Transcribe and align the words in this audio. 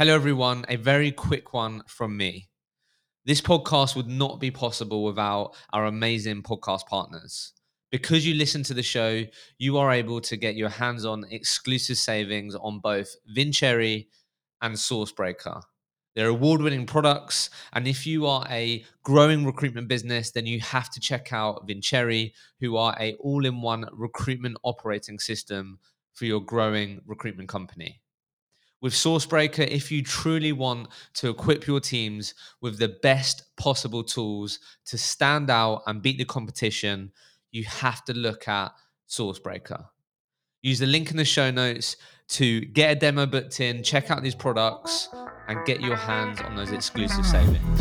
Hello, 0.00 0.14
everyone. 0.14 0.64
A 0.70 0.76
very 0.76 1.12
quick 1.12 1.52
one 1.52 1.82
from 1.86 2.16
me. 2.16 2.48
This 3.26 3.42
podcast 3.42 3.94
would 3.94 4.08
not 4.08 4.40
be 4.40 4.50
possible 4.50 5.04
without 5.04 5.54
our 5.74 5.84
amazing 5.84 6.42
podcast 6.42 6.86
partners. 6.86 7.52
Because 7.92 8.26
you 8.26 8.32
listen 8.32 8.62
to 8.62 8.72
the 8.72 8.82
show, 8.82 9.24
you 9.58 9.76
are 9.76 9.92
able 9.92 10.22
to 10.22 10.38
get 10.38 10.56
your 10.56 10.70
hands 10.70 11.04
on 11.04 11.26
exclusive 11.30 11.98
savings 11.98 12.54
on 12.54 12.80
both 12.80 13.14
Vincere 13.26 14.04
and 14.62 14.74
Sourcebreaker. 14.74 15.60
They're 16.16 16.28
award 16.28 16.62
winning 16.62 16.86
products. 16.86 17.50
And 17.74 17.86
if 17.86 18.06
you 18.06 18.24
are 18.24 18.46
a 18.48 18.82
growing 19.02 19.44
recruitment 19.44 19.88
business, 19.88 20.30
then 20.30 20.46
you 20.46 20.60
have 20.60 20.88
to 20.92 21.00
check 21.00 21.30
out 21.30 21.66
Vincere, 21.66 22.30
who 22.58 22.78
are 22.78 22.96
a 22.98 23.16
all 23.16 23.44
in 23.44 23.60
one 23.60 23.84
recruitment 23.92 24.56
operating 24.62 25.18
system 25.18 25.78
for 26.14 26.24
your 26.24 26.40
growing 26.40 27.02
recruitment 27.04 27.50
company 27.50 28.00
with 28.80 28.94
Sourcebreaker, 28.94 29.66
if 29.66 29.92
you 29.92 30.02
truly 30.02 30.52
want 30.52 30.88
to 31.14 31.28
equip 31.28 31.66
your 31.66 31.80
teams 31.80 32.34
with 32.60 32.78
the 32.78 32.96
best 33.02 33.44
possible 33.56 34.02
tools 34.02 34.58
to 34.86 34.96
stand 34.96 35.50
out 35.50 35.82
and 35.86 36.02
beat 36.02 36.18
the 36.18 36.24
competition, 36.24 37.12
you 37.52 37.64
have 37.64 38.04
to 38.04 38.14
look 38.14 38.48
at 38.48 38.72
Sourcebreaker. 39.08 39.84
Use 40.62 40.78
the 40.78 40.86
link 40.86 41.10
in 41.10 41.16
the 41.16 41.24
show 41.24 41.50
notes 41.50 41.96
to 42.28 42.60
get 42.60 42.92
a 42.92 42.94
demo 42.94 43.26
booked 43.26 43.60
in, 43.60 43.82
check 43.82 44.10
out 44.10 44.22
these 44.22 44.34
products, 44.34 45.08
and 45.48 45.64
get 45.66 45.80
your 45.80 45.96
hands 45.96 46.40
on 46.40 46.54
those 46.54 46.70
exclusive 46.70 47.26
savings. 47.26 47.80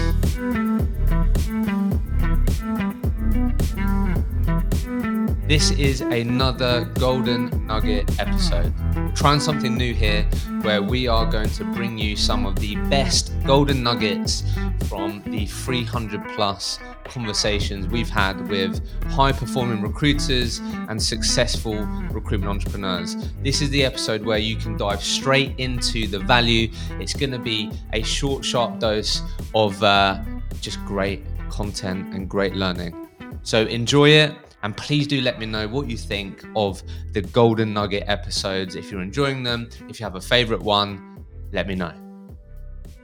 This 5.47 5.71
is 5.71 6.01
another 6.01 6.85
Golden 6.95 7.65
Nugget 7.67 8.19
episode. 8.19 8.73
Trying 9.19 9.41
something 9.41 9.75
new 9.75 9.93
here 9.93 10.23
where 10.61 10.81
we 10.81 11.05
are 11.05 11.29
going 11.29 11.49
to 11.49 11.65
bring 11.65 11.97
you 11.97 12.15
some 12.15 12.45
of 12.45 12.55
the 12.55 12.77
best 12.89 13.33
Golden 13.45 13.83
Nuggets 13.83 14.45
from 14.87 15.21
the 15.25 15.45
300 15.45 16.25
plus 16.35 16.79
conversations 17.03 17.85
we've 17.87 18.09
had 18.09 18.47
with 18.47 18.81
high 19.07 19.33
performing 19.33 19.81
recruiters 19.81 20.59
and 20.87 21.03
successful 21.03 21.75
recruitment 22.11 22.49
entrepreneurs. 22.49 23.17
This 23.43 23.61
is 23.61 23.69
the 23.71 23.83
episode 23.83 24.23
where 24.23 24.37
you 24.37 24.55
can 24.55 24.77
dive 24.77 25.03
straight 25.03 25.53
into 25.57 26.07
the 26.07 26.19
value. 26.19 26.71
It's 26.91 27.13
going 27.13 27.31
to 27.31 27.39
be 27.39 27.73
a 27.91 28.01
short, 28.01 28.45
sharp 28.45 28.79
dose 28.79 29.21
of 29.53 29.83
uh, 29.83 30.23
just 30.61 30.79
great 30.85 31.25
content 31.49 32.13
and 32.13 32.29
great 32.29 32.55
learning. 32.55 33.09
So 33.43 33.65
enjoy 33.65 34.11
it 34.11 34.33
and 34.63 34.75
please 34.75 35.07
do 35.07 35.21
let 35.21 35.39
me 35.39 35.45
know 35.45 35.67
what 35.67 35.89
you 35.89 35.97
think 35.97 36.43
of 36.55 36.83
the 37.13 37.21
Golden 37.21 37.73
Nugget 37.73 38.03
episodes. 38.07 38.75
If 38.75 38.91
you're 38.91 39.01
enjoying 39.01 39.43
them, 39.43 39.69
if 39.87 39.99
you 39.99 40.03
have 40.03 40.15
a 40.15 40.21
favorite 40.21 40.61
one, 40.61 41.25
let 41.51 41.67
me 41.67 41.75
know. 41.75 41.93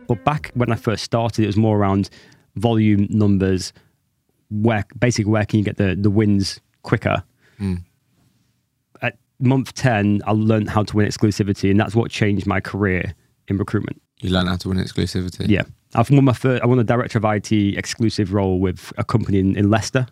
But 0.07 0.23
back 0.23 0.51
when 0.53 0.71
I 0.71 0.75
first 0.75 1.03
started, 1.03 1.43
it 1.43 1.47
was 1.47 1.57
more 1.57 1.77
around 1.77 2.09
volume 2.55 3.07
numbers, 3.09 3.73
where 4.49 4.85
basically 4.99 5.31
where 5.31 5.45
can 5.45 5.59
you 5.59 5.65
get 5.65 5.77
the, 5.77 5.95
the 5.95 6.09
wins 6.09 6.59
quicker. 6.83 7.23
Mm. 7.59 7.83
At 9.01 9.17
month 9.39 9.73
10, 9.73 10.21
I 10.25 10.31
learned 10.31 10.69
how 10.69 10.83
to 10.83 10.95
win 10.95 11.07
exclusivity, 11.07 11.71
and 11.71 11.79
that's 11.79 11.95
what 11.95 12.11
changed 12.11 12.45
my 12.45 12.59
career 12.59 13.15
in 13.47 13.57
recruitment. 13.57 14.01
You 14.19 14.29
learned 14.29 14.49
how 14.49 14.57
to 14.57 14.69
win 14.69 14.77
exclusivity? 14.77 15.47
Yeah. 15.49 15.63
I've 15.95 16.09
won 16.09 16.25
my 16.25 16.33
first, 16.33 16.61
I 16.61 16.65
won 16.65 16.79
a 16.79 16.83
director 16.83 17.17
of 17.17 17.25
IT 17.25 17.51
exclusive 17.51 18.33
role 18.33 18.59
with 18.59 18.91
a 18.97 19.03
company 19.03 19.39
in, 19.39 19.55
in 19.55 19.69
Leicester 19.69 20.07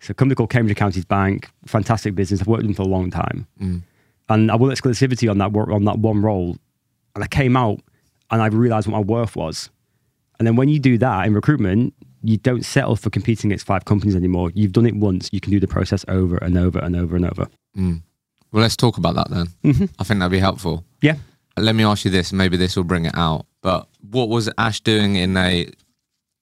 it's 0.00 0.10
a 0.10 0.14
company 0.14 0.34
called 0.34 0.50
Cambridge 0.50 0.76
Counties 0.76 1.04
Bank, 1.04 1.50
fantastic 1.66 2.14
business. 2.14 2.40
I've 2.40 2.46
worked 2.46 2.62
with 2.62 2.68
them 2.68 2.74
for 2.74 2.82
a 2.82 2.90
long 2.90 3.10
time. 3.10 3.46
Mm. 3.60 3.82
And 4.28 4.50
I 4.50 4.56
won 4.56 4.70
exclusivity 4.70 5.30
on 5.30 5.38
that 5.38 5.56
on 5.56 5.84
that 5.84 5.98
one 5.98 6.22
role. 6.22 6.56
And 7.14 7.24
I 7.24 7.26
came 7.26 7.56
out 7.56 7.80
and 8.30 8.42
I 8.42 8.46
realized 8.46 8.88
what 8.88 8.96
my 8.96 9.00
worth 9.00 9.36
was. 9.36 9.70
And 10.38 10.46
then 10.46 10.56
when 10.56 10.68
you 10.68 10.78
do 10.78 10.98
that 10.98 11.26
in 11.26 11.34
recruitment, 11.34 11.94
you 12.22 12.36
don't 12.36 12.64
settle 12.64 12.96
for 12.96 13.08
competing 13.08 13.50
against 13.50 13.66
five 13.66 13.84
companies 13.84 14.16
anymore. 14.16 14.50
You've 14.54 14.72
done 14.72 14.86
it 14.86 14.96
once, 14.96 15.30
you 15.32 15.40
can 15.40 15.52
do 15.52 15.60
the 15.60 15.68
process 15.68 16.04
over 16.08 16.36
and 16.38 16.58
over 16.58 16.78
and 16.78 16.96
over 16.96 17.16
and 17.16 17.24
over. 17.24 17.46
Mm. 17.76 18.02
Well, 18.52 18.62
let's 18.62 18.76
talk 18.76 18.98
about 18.98 19.14
that 19.14 19.30
then. 19.30 19.46
Mm-hmm. 19.64 19.84
I 19.98 20.04
think 20.04 20.20
that'd 20.20 20.30
be 20.30 20.38
helpful. 20.38 20.84
Yeah. 21.00 21.16
Let 21.56 21.74
me 21.74 21.84
ask 21.84 22.04
you 22.04 22.10
this, 22.10 22.32
maybe 22.32 22.56
this 22.56 22.76
will 22.76 22.84
bring 22.84 23.06
it 23.06 23.16
out. 23.16 23.46
But 23.62 23.88
what 24.10 24.28
was 24.28 24.50
Ash 24.58 24.80
doing 24.80 25.16
in 25.16 25.36
a 25.36 25.70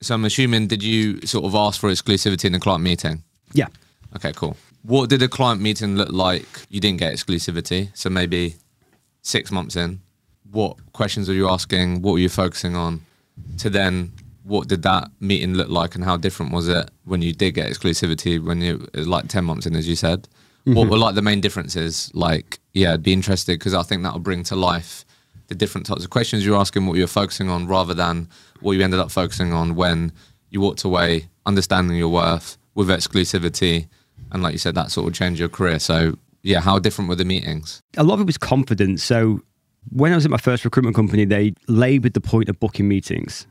so 0.02 0.14
I'm 0.14 0.24
assuming 0.26 0.66
did 0.66 0.82
you 0.82 1.20
sort 1.22 1.46
of 1.46 1.54
ask 1.54 1.80
for 1.80 1.88
exclusivity 1.88 2.44
in 2.44 2.54
a 2.54 2.60
client 2.60 2.82
meeting? 2.82 3.22
Yeah. 3.54 3.68
Okay, 4.16 4.32
cool. 4.34 4.56
What 4.82 5.08
did 5.08 5.22
a 5.22 5.28
client 5.28 5.62
meeting 5.62 5.96
look 5.96 6.10
like? 6.10 6.46
You 6.68 6.80
didn't 6.80 6.98
get 6.98 7.14
exclusivity, 7.14 7.88
so 7.94 8.10
maybe 8.10 8.56
six 9.22 9.50
months 9.50 9.76
in. 9.76 10.02
What 10.50 10.76
questions 10.92 11.26
were 11.26 11.34
you 11.34 11.48
asking? 11.48 12.02
What 12.02 12.12
were 12.12 12.18
you 12.18 12.28
focusing 12.28 12.76
on? 12.76 13.00
To 13.58 13.70
then, 13.70 14.12
what 14.42 14.68
did 14.68 14.82
that 14.82 15.10
meeting 15.20 15.54
look 15.54 15.68
like, 15.68 15.94
and 15.94 16.04
how 16.04 16.16
different 16.16 16.52
was 16.52 16.68
it 16.68 16.90
when 17.04 17.22
you 17.22 17.32
did 17.32 17.52
get 17.52 17.70
exclusivity? 17.70 18.44
When 18.44 18.60
you 18.60 18.86
like 18.94 19.28
ten 19.28 19.44
months 19.44 19.66
in, 19.66 19.74
as 19.74 19.88
you 19.88 19.96
said, 19.96 20.28
mm-hmm. 20.66 20.74
what 20.74 20.88
were 20.88 20.98
like 20.98 21.14
the 21.14 21.22
main 21.22 21.40
differences? 21.40 22.10
Like, 22.14 22.60
yeah, 22.74 22.92
I'd 22.92 23.02
be 23.02 23.12
interested 23.12 23.58
because 23.58 23.74
I 23.74 23.82
think 23.82 24.02
that'll 24.02 24.20
bring 24.20 24.44
to 24.44 24.56
life 24.56 25.04
the 25.48 25.54
different 25.54 25.86
types 25.86 26.04
of 26.04 26.10
questions 26.10 26.44
you're 26.44 26.58
asking, 26.58 26.86
what 26.86 26.96
you're 26.96 27.06
focusing 27.06 27.48
on, 27.48 27.66
rather 27.66 27.94
than 27.94 28.28
what 28.60 28.72
you 28.72 28.82
ended 28.82 29.00
up 29.00 29.10
focusing 29.10 29.52
on 29.52 29.74
when 29.74 30.12
you 30.50 30.60
walked 30.60 30.84
away, 30.84 31.28
understanding 31.46 31.96
your 31.96 32.08
worth, 32.08 32.56
with 32.74 32.88
exclusivity, 32.88 33.88
and 34.32 34.42
like 34.42 34.52
you 34.52 34.58
said, 34.58 34.74
that 34.74 34.90
sort 34.90 35.08
of 35.08 35.14
changed 35.14 35.40
your 35.40 35.48
career. 35.48 35.78
So 35.78 36.16
yeah, 36.42 36.60
how 36.60 36.78
different 36.78 37.08
were 37.08 37.16
the 37.16 37.24
meetings? 37.24 37.80
A 37.96 38.04
lot 38.04 38.14
of 38.14 38.20
it 38.20 38.26
was 38.26 38.38
confidence. 38.38 39.02
So 39.02 39.40
when 39.90 40.12
I 40.12 40.14
was 40.14 40.24
at 40.24 40.30
my 40.30 40.36
first 40.36 40.64
recruitment 40.64 40.96
company, 40.96 41.24
they 41.24 41.54
laboured 41.68 42.14
the 42.14 42.20
point 42.20 42.48
of 42.48 42.58
booking 42.60 42.88
meetings 42.88 43.46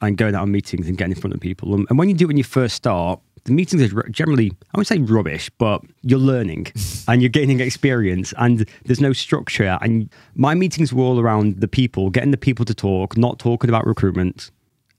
and 0.00 0.16
going 0.16 0.34
out 0.34 0.42
on 0.42 0.52
meetings 0.52 0.88
and 0.88 0.98
getting 0.98 1.12
in 1.12 1.20
front 1.20 1.34
of 1.34 1.40
people. 1.40 1.74
Um, 1.74 1.86
and 1.88 1.98
when 1.98 2.08
you 2.08 2.14
do 2.14 2.26
it 2.26 2.28
when 2.28 2.36
you 2.36 2.44
first 2.44 2.76
start, 2.76 3.20
the 3.44 3.52
meetings 3.52 3.92
are 3.92 4.02
generally, 4.10 4.52
I 4.74 4.78
would 4.78 4.86
say 4.86 4.98
rubbish, 4.98 5.48
but 5.58 5.80
you're 6.02 6.18
learning 6.18 6.66
and 7.08 7.22
you're 7.22 7.30
gaining 7.30 7.60
experience 7.60 8.34
and 8.36 8.68
there's 8.84 9.00
no 9.00 9.12
structure. 9.12 9.78
And 9.80 10.10
my 10.34 10.54
meetings 10.54 10.92
were 10.92 11.04
all 11.04 11.20
around 11.20 11.60
the 11.60 11.68
people, 11.68 12.10
getting 12.10 12.32
the 12.32 12.36
people 12.36 12.64
to 12.64 12.74
talk, 12.74 13.16
not 13.16 13.38
talking 13.38 13.70
about 13.70 13.86
recruitment, 13.86 14.50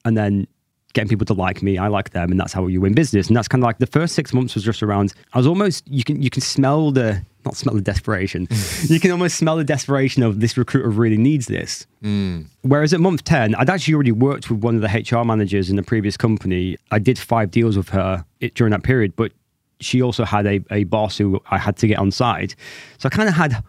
and 0.05 0.17
then 0.17 0.47
getting 0.93 1.09
people 1.09 1.25
to 1.25 1.33
like 1.33 1.61
me, 1.61 1.77
I 1.77 1.87
like 1.87 2.11
them, 2.11 2.31
and 2.31 2.39
that's 2.39 2.53
how 2.53 2.67
you 2.67 2.81
win 2.81 2.93
business. 2.93 3.27
And 3.27 3.35
that's 3.35 3.47
kind 3.47 3.63
of 3.63 3.65
like 3.65 3.79
the 3.79 3.87
first 3.87 4.15
six 4.15 4.33
months 4.33 4.55
was 4.55 4.63
just 4.63 4.81
around. 4.81 5.13
I 5.33 5.37
was 5.37 5.47
almost 5.47 5.87
you 5.87 6.03
can 6.03 6.21
you 6.21 6.29
can 6.29 6.41
smell 6.41 6.91
the 6.91 7.23
not 7.45 7.55
smell 7.55 7.75
the 7.75 7.81
desperation. 7.81 8.47
Mm. 8.47 8.89
you 8.89 8.99
can 8.99 9.11
almost 9.11 9.37
smell 9.37 9.57
the 9.57 9.63
desperation 9.63 10.23
of 10.23 10.39
this 10.39 10.57
recruiter 10.57 10.89
really 10.89 11.17
needs 11.17 11.47
this. 11.47 11.85
Mm. 12.03 12.47
Whereas 12.61 12.93
at 12.93 12.99
month 12.99 13.23
ten, 13.23 13.55
I'd 13.55 13.69
actually 13.69 13.93
already 13.93 14.11
worked 14.11 14.49
with 14.49 14.59
one 14.59 14.75
of 14.75 14.81
the 14.81 14.87
HR 14.87 15.23
managers 15.23 15.69
in 15.69 15.75
the 15.75 15.83
previous 15.83 16.17
company. 16.17 16.77
I 16.91 16.99
did 16.99 17.17
five 17.19 17.51
deals 17.51 17.77
with 17.77 17.89
her 17.89 18.25
during 18.55 18.71
that 18.71 18.83
period, 18.83 19.15
but 19.15 19.31
she 19.79 20.01
also 20.01 20.25
had 20.25 20.45
a, 20.47 20.59
a 20.71 20.85
boss 20.85 21.17
who 21.17 21.41
I 21.51 21.57
had 21.57 21.77
to 21.77 21.87
get 21.87 21.99
on 21.99 22.11
side. 22.11 22.55
So 22.97 23.07
I 23.07 23.09
kind 23.09 23.29
of 23.29 23.35
had 23.35 23.63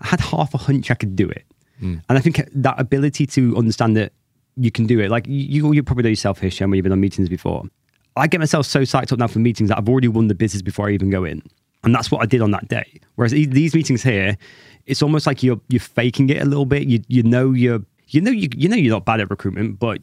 I 0.00 0.06
had 0.08 0.20
half 0.20 0.54
a 0.54 0.58
hunch 0.58 0.90
I 0.90 0.94
could 0.94 1.16
do 1.16 1.28
it. 1.28 1.44
Mm. 1.82 2.02
And 2.08 2.18
I 2.18 2.20
think 2.20 2.40
that 2.52 2.78
ability 2.78 3.26
to 3.28 3.56
understand 3.56 3.96
that 3.96 4.12
you 4.56 4.70
can 4.70 4.86
do 4.86 5.00
it. 5.00 5.10
Like 5.10 5.26
you, 5.26 5.72
you 5.72 5.82
probably 5.82 6.04
know 6.04 6.10
yourself 6.10 6.40
here, 6.40 6.50
when 6.60 6.74
you've 6.74 6.84
been 6.84 6.92
on 6.92 7.00
meetings 7.00 7.28
before. 7.28 7.64
I 8.16 8.26
get 8.26 8.38
myself 8.38 8.66
so 8.66 8.82
psyched 8.82 9.12
up 9.12 9.18
now 9.18 9.26
for 9.26 9.40
meetings 9.40 9.70
that 9.70 9.78
I've 9.78 9.88
already 9.88 10.08
won 10.08 10.28
the 10.28 10.34
business 10.34 10.62
before 10.62 10.88
I 10.88 10.92
even 10.92 11.10
go 11.10 11.24
in, 11.24 11.42
and 11.82 11.94
that's 11.94 12.10
what 12.10 12.22
I 12.22 12.26
did 12.26 12.40
on 12.40 12.52
that 12.52 12.68
day. 12.68 13.00
Whereas 13.16 13.32
these 13.32 13.74
meetings 13.74 14.02
here, 14.02 14.36
it's 14.86 15.02
almost 15.02 15.26
like 15.26 15.42
you're 15.42 15.60
you're 15.68 15.80
faking 15.80 16.30
it 16.30 16.40
a 16.40 16.44
little 16.44 16.66
bit. 16.66 16.86
You 16.86 17.00
you 17.08 17.22
know 17.22 17.52
you're 17.52 17.80
you 18.08 18.20
know 18.20 18.30
you 18.30 18.48
you 18.54 18.68
know 18.68 18.76
you're 18.76 18.94
not 18.94 19.04
bad 19.04 19.20
at 19.20 19.30
recruitment, 19.30 19.78
but 19.78 20.00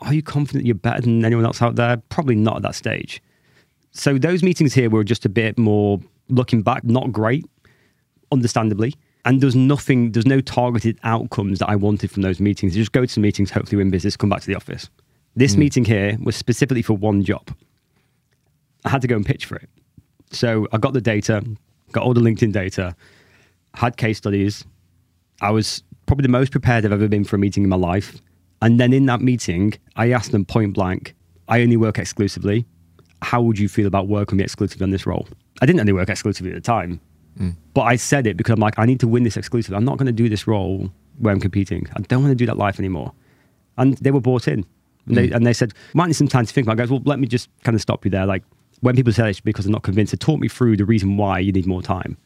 are 0.00 0.14
you 0.14 0.22
confident 0.22 0.64
you're 0.64 0.74
better 0.76 1.00
than 1.00 1.24
anyone 1.24 1.44
else 1.44 1.60
out 1.60 1.74
there? 1.74 1.96
Probably 2.08 2.36
not 2.36 2.56
at 2.56 2.62
that 2.62 2.74
stage. 2.74 3.22
So 3.90 4.16
those 4.18 4.42
meetings 4.44 4.72
here 4.72 4.88
were 4.88 5.02
just 5.02 5.24
a 5.24 5.28
bit 5.28 5.58
more 5.58 6.00
looking 6.28 6.62
back, 6.62 6.84
not 6.84 7.10
great, 7.10 7.44
understandably 8.30 8.94
and 9.24 9.40
there's 9.40 9.56
nothing, 9.56 10.12
there's 10.12 10.26
no 10.26 10.40
targeted 10.40 10.98
outcomes 11.02 11.58
that 11.58 11.68
I 11.68 11.76
wanted 11.76 12.10
from 12.10 12.22
those 12.22 12.40
meetings. 12.40 12.76
You 12.76 12.82
just 12.82 12.92
go 12.92 13.04
to 13.04 13.14
the 13.14 13.20
meetings, 13.20 13.50
hopefully 13.50 13.76
win 13.76 13.90
business, 13.90 14.16
come 14.16 14.30
back 14.30 14.40
to 14.40 14.46
the 14.46 14.54
office. 14.54 14.88
This 15.36 15.54
mm. 15.54 15.58
meeting 15.58 15.84
here 15.84 16.16
was 16.22 16.36
specifically 16.36 16.82
for 16.82 16.94
one 16.94 17.22
job. 17.22 17.54
I 18.84 18.88
had 18.88 19.02
to 19.02 19.08
go 19.08 19.16
and 19.16 19.26
pitch 19.26 19.44
for 19.44 19.56
it. 19.56 19.68
So 20.32 20.66
I 20.72 20.78
got 20.78 20.92
the 20.92 21.00
data, 21.00 21.44
got 21.92 22.04
all 22.04 22.14
the 22.14 22.20
LinkedIn 22.20 22.52
data, 22.52 22.94
had 23.74 23.96
case 23.96 24.18
studies. 24.18 24.64
I 25.40 25.50
was 25.50 25.82
probably 26.06 26.22
the 26.22 26.30
most 26.30 26.50
prepared 26.50 26.84
I've 26.84 26.92
ever 26.92 27.08
been 27.08 27.24
for 27.24 27.36
a 27.36 27.38
meeting 27.38 27.62
in 27.62 27.68
my 27.68 27.76
life. 27.76 28.20
And 28.62 28.80
then 28.80 28.92
in 28.92 29.06
that 29.06 29.20
meeting, 29.20 29.74
I 29.96 30.12
asked 30.12 30.32
them 30.32 30.44
point 30.44 30.74
blank, 30.74 31.14
I 31.48 31.62
only 31.62 31.76
work 31.76 31.98
exclusively. 31.98 32.66
How 33.22 33.42
would 33.42 33.58
you 33.58 33.68
feel 33.68 33.86
about 33.86 34.08
working 34.08 34.40
exclusively 34.40 34.84
on 34.84 34.90
this 34.90 35.06
role? 35.06 35.28
I 35.60 35.66
didn't 35.66 35.80
only 35.80 35.92
work 35.92 36.08
exclusively 36.08 36.52
at 36.52 36.54
the 36.54 36.60
time. 36.60 37.00
Mm. 37.40 37.56
But 37.74 37.82
I 37.82 37.96
said 37.96 38.26
it 38.26 38.36
because 38.36 38.52
I'm 38.52 38.60
like, 38.60 38.78
I 38.78 38.86
need 38.86 39.00
to 39.00 39.08
win 39.08 39.22
this 39.22 39.36
exclusive. 39.36 39.74
I'm 39.74 39.84
not 39.84 39.96
going 39.96 40.06
to 40.06 40.12
do 40.12 40.28
this 40.28 40.46
role 40.46 40.90
where 41.18 41.32
I'm 41.32 41.40
competing. 41.40 41.86
I 41.96 42.00
don't 42.02 42.22
want 42.22 42.32
to 42.32 42.36
do 42.36 42.46
that 42.46 42.58
life 42.58 42.78
anymore. 42.78 43.12
And 43.78 43.96
they 43.98 44.10
were 44.10 44.20
bought 44.20 44.46
in. 44.46 44.66
And, 45.06 45.14
mm. 45.14 45.14
they, 45.14 45.30
and 45.30 45.46
they 45.46 45.52
said, 45.52 45.72
might 45.94 46.06
need 46.06 46.12
some 46.12 46.28
time 46.28 46.46
to 46.46 46.52
think 46.52 46.66
about 46.66 46.78
it. 46.78 46.82
I 46.82 46.84
goes, 46.84 46.90
well, 46.90 47.02
let 47.04 47.18
me 47.18 47.26
just 47.26 47.48
kind 47.64 47.74
of 47.74 47.80
stop 47.80 48.04
you 48.04 48.10
there. 48.10 48.26
Like, 48.26 48.42
when 48.80 48.94
people 48.96 49.12
say 49.12 49.30
it's 49.30 49.40
because 49.40 49.64
they're 49.64 49.72
not 49.72 49.82
convinced, 49.82 50.12
they 50.12 50.16
taught 50.16 50.40
me 50.40 50.48
through 50.48 50.76
the 50.76 50.84
reason 50.84 51.16
why 51.16 51.38
you 51.38 51.52
need 51.52 51.66
more 51.66 51.82
time. 51.82 52.16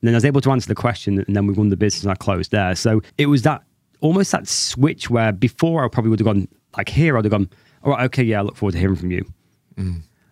And 0.00 0.08
then 0.08 0.14
I 0.14 0.16
was 0.16 0.24
able 0.24 0.40
to 0.42 0.50
answer 0.50 0.68
the 0.68 0.74
question, 0.74 1.18
and 1.26 1.36
then 1.36 1.46
we 1.46 1.52
won 1.52 1.68
the 1.68 1.76
business 1.76 2.04
and 2.04 2.12
I 2.12 2.14
closed 2.14 2.50
there. 2.52 2.74
So 2.74 3.02
it 3.18 3.26
was 3.26 3.42
that 3.42 3.62
almost 4.00 4.32
that 4.32 4.48
switch 4.48 5.10
where 5.10 5.30
before 5.30 5.84
I 5.84 5.88
probably 5.88 6.08
would 6.08 6.20
have 6.20 6.24
gone 6.26 6.48
like 6.76 6.88
here, 6.88 7.18
I'd 7.18 7.24
have 7.24 7.30
gone, 7.32 7.50
all 7.84 7.92
right, 7.92 8.04
okay, 8.04 8.22
yeah, 8.22 8.38
I 8.38 8.42
look 8.42 8.56
forward 8.56 8.72
to 8.72 8.78
hearing 8.78 8.96
from 8.96 9.10
you. 9.10 9.30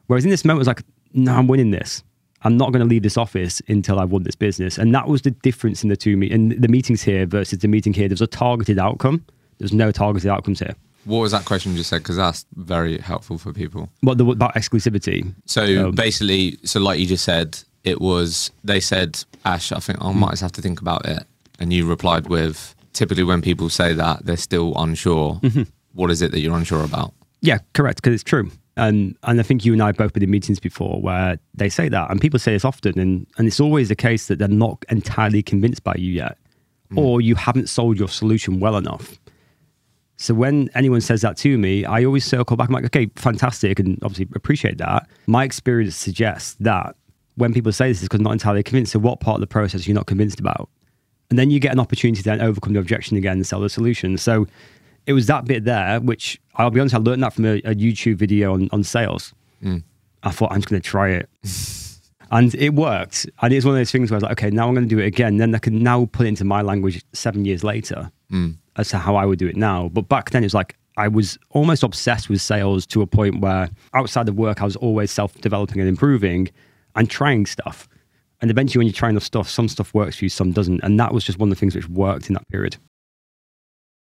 Whereas 0.06 0.24
in 0.24 0.30
this 0.30 0.44
moment, 0.44 0.58
it 0.58 0.60
was 0.60 0.68
like, 0.68 0.82
no, 1.12 1.34
I'm 1.34 1.48
winning 1.48 1.70
this. 1.70 2.02
I'm 2.42 2.56
not 2.56 2.72
going 2.72 2.80
to 2.80 2.88
leave 2.88 3.02
this 3.02 3.16
office 3.16 3.60
until 3.68 3.98
I've 3.98 4.10
won 4.10 4.22
this 4.22 4.36
business. 4.36 4.78
And 4.78 4.94
that 4.94 5.08
was 5.08 5.22
the 5.22 5.30
difference 5.32 5.82
in 5.82 5.88
the 5.88 5.96
two 5.96 6.16
me- 6.16 6.30
in 6.30 6.60
the 6.60 6.68
meetings 6.68 7.02
here 7.02 7.26
versus 7.26 7.58
the 7.58 7.68
meeting 7.68 7.92
here. 7.92 8.08
There's 8.08 8.22
a 8.22 8.26
targeted 8.26 8.78
outcome. 8.78 9.24
There's 9.58 9.72
no 9.72 9.90
targeted 9.90 10.30
outcomes 10.30 10.60
here. 10.60 10.74
What 11.04 11.18
was 11.20 11.32
that 11.32 11.44
question 11.44 11.72
you 11.72 11.78
just 11.78 11.90
said? 11.90 11.98
Because 11.98 12.16
that's 12.16 12.44
very 12.54 12.98
helpful 12.98 13.38
for 13.38 13.52
people. 13.52 13.88
What 14.02 14.18
the, 14.18 14.26
about 14.26 14.54
exclusivity? 14.54 15.34
So 15.46 15.88
Um, 15.88 15.94
basically, 15.94 16.58
so 16.64 16.80
like 16.80 17.00
you 17.00 17.06
just 17.06 17.24
said, 17.24 17.58
it 17.82 18.00
was 18.00 18.50
they 18.62 18.80
said, 18.80 19.24
Ash, 19.44 19.72
I 19.72 19.80
think 19.80 20.02
I 20.02 20.12
might 20.12 20.30
just 20.30 20.42
have 20.42 20.52
to 20.52 20.62
think 20.62 20.80
about 20.80 21.06
it, 21.06 21.24
and 21.58 21.72
you 21.72 21.86
replied 21.88 22.26
with, 22.28 22.74
typically 22.92 23.24
when 23.24 23.40
people 23.40 23.68
say 23.70 23.94
that 23.94 24.26
they're 24.26 24.36
still 24.36 24.74
unsure. 24.76 25.40
What 25.94 26.10
is 26.10 26.20
it 26.22 26.30
that 26.32 26.40
you're 26.40 26.56
unsure 26.56 26.84
about? 26.84 27.14
Yeah, 27.40 27.58
correct, 27.72 28.02
because 28.02 28.14
it's 28.14 28.24
true. 28.24 28.50
And 28.78 29.16
and 29.24 29.40
I 29.40 29.42
think 29.42 29.64
you 29.64 29.72
and 29.72 29.82
I 29.82 29.86
have 29.86 29.96
both 29.96 30.12
been 30.12 30.22
in 30.22 30.30
meetings 30.30 30.60
before 30.60 31.00
where 31.00 31.38
they 31.54 31.68
say 31.68 31.88
that, 31.88 32.10
and 32.10 32.20
people 32.20 32.38
say 32.38 32.52
this 32.52 32.64
often, 32.64 32.98
and 32.98 33.26
and 33.36 33.46
it's 33.46 33.60
always 33.60 33.88
the 33.88 33.96
case 33.96 34.28
that 34.28 34.38
they're 34.38 34.48
not 34.48 34.84
entirely 34.88 35.42
convinced 35.42 35.84
by 35.84 35.94
you 35.96 36.12
yet, 36.12 36.38
mm. 36.92 36.98
or 36.98 37.20
you 37.20 37.34
haven't 37.34 37.68
sold 37.68 37.98
your 37.98 38.08
solution 38.08 38.60
well 38.60 38.76
enough. 38.76 39.18
So 40.16 40.34
when 40.34 40.68
anyone 40.74 41.00
says 41.00 41.20
that 41.22 41.36
to 41.38 41.58
me, 41.58 41.84
I 41.84 42.04
always 42.04 42.24
circle 42.24 42.56
back. 42.56 42.68
I'm 42.68 42.74
like, 42.74 42.86
okay, 42.86 43.10
fantastic, 43.16 43.78
and 43.78 43.98
obviously 44.02 44.28
appreciate 44.34 44.78
that. 44.78 45.08
My 45.26 45.44
experience 45.44 45.96
suggests 45.96 46.56
that 46.60 46.96
when 47.36 47.52
people 47.52 47.72
say 47.72 47.88
this 47.88 47.98
is 47.98 48.08
because 48.08 48.20
not 48.20 48.32
entirely 48.32 48.62
convinced. 48.62 48.92
So 48.92 48.98
what 48.98 49.20
part 49.20 49.36
of 49.36 49.40
the 49.40 49.46
process 49.46 49.86
you're 49.86 49.94
not 49.94 50.06
convinced 50.06 50.40
about? 50.40 50.68
and 51.30 51.38
then 51.38 51.50
you 51.50 51.60
get 51.60 51.72
an 51.72 51.80
opportunity 51.80 52.22
to 52.22 52.24
then 52.28 52.40
overcome 52.40 52.72
the 52.72 52.80
objection 52.80 53.16
again 53.16 53.32
and 53.32 53.46
sell 53.46 53.60
the 53.60 53.68
solution. 53.68 54.16
So 54.16 54.46
it 55.08 55.14
was 55.14 55.26
that 55.26 55.46
bit 55.46 55.64
there, 55.64 56.00
which 56.00 56.38
I'll 56.56 56.70
be 56.70 56.80
honest, 56.80 56.94
I 56.94 56.98
learned 56.98 57.22
that 57.22 57.32
from 57.32 57.46
a, 57.46 57.56
a 57.60 57.74
YouTube 57.74 58.16
video 58.16 58.52
on, 58.52 58.68
on 58.72 58.84
sales. 58.84 59.32
Mm. 59.64 59.82
I 60.22 60.30
thought 60.30 60.52
I'm 60.52 60.58
just 60.58 60.68
going 60.68 60.82
to 60.82 60.86
try 60.86 61.08
it. 61.12 61.28
and 62.30 62.54
it 62.54 62.74
worked. 62.74 63.26
And 63.40 63.50
it 63.50 63.56
was 63.56 63.64
one 63.64 63.74
of 63.74 63.80
those 63.80 63.90
things 63.90 64.10
where 64.10 64.16
I 64.16 64.18
was 64.18 64.22
like, 64.24 64.32
okay, 64.32 64.50
now 64.50 64.68
I'm 64.68 64.74
going 64.74 64.86
to 64.86 64.94
do 64.94 65.00
it 65.00 65.06
again. 65.06 65.38
Then 65.38 65.54
I 65.54 65.58
can 65.60 65.82
now 65.82 66.04
put 66.12 66.26
it 66.26 66.28
into 66.28 66.44
my 66.44 66.60
language 66.60 67.02
seven 67.14 67.46
years 67.46 67.64
later 67.64 68.12
mm. 68.30 68.54
as 68.76 68.90
to 68.90 68.98
how 68.98 69.16
I 69.16 69.24
would 69.24 69.38
do 69.38 69.48
it 69.48 69.56
now. 69.56 69.88
But 69.88 70.10
back 70.10 70.28
then 70.28 70.42
it 70.42 70.46
was 70.46 70.54
like, 70.54 70.76
I 70.98 71.08
was 71.08 71.38
almost 71.50 71.82
obsessed 71.84 72.28
with 72.28 72.42
sales 72.42 72.84
to 72.88 73.00
a 73.00 73.06
point 73.06 73.40
where 73.40 73.70
outside 73.94 74.28
of 74.28 74.34
work, 74.36 74.60
I 74.60 74.66
was 74.66 74.76
always 74.76 75.10
self 75.10 75.32
developing 75.40 75.80
and 75.80 75.88
improving 75.88 76.50
and 76.96 77.08
trying 77.08 77.46
stuff. 77.46 77.88
And 78.42 78.50
eventually, 78.50 78.80
when 78.80 78.88
you're 78.88 78.94
trying 78.94 79.12
enough 79.12 79.24
stuff, 79.24 79.48
some 79.48 79.68
stuff 79.68 79.94
works 79.94 80.16
for 80.16 80.26
you, 80.26 80.28
some 80.28 80.52
doesn't. 80.52 80.80
And 80.82 81.00
that 81.00 81.14
was 81.14 81.24
just 81.24 81.38
one 81.38 81.48
of 81.48 81.56
the 81.56 81.58
things 81.58 81.74
which 81.74 81.88
worked 81.88 82.28
in 82.28 82.34
that 82.34 82.46
period. 82.48 82.76